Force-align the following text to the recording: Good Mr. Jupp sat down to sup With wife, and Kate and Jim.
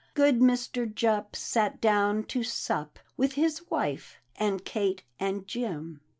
Good 0.15 0.39
Mr. 0.39 0.91
Jupp 0.91 1.35
sat 1.35 1.79
down 1.79 2.23
to 2.23 2.41
sup 2.43 2.97
With 3.17 3.37
wife, 3.69 4.17
and 4.35 4.65
Kate 4.65 5.03
and 5.19 5.45
Jim. 5.45 6.01